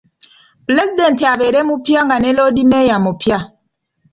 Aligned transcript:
Pulezidenti 0.65 1.23
abeere 1.33 1.59
mupya 1.69 1.99
nga 2.05 2.17
ne 2.19 2.31
Loodimmeeya 2.37 2.97
mupya. 3.05 3.37